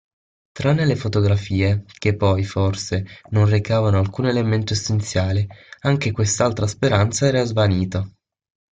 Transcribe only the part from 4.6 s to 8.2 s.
essenziale– anche quest'altra speranza era svanita.